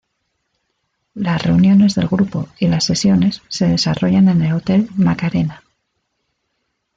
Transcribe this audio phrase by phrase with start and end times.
[1.13, 5.61] Las reuniones de grupo y las sesiones se desarrollan en el hotel Macarena.